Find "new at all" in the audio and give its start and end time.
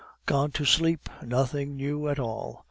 1.75-2.59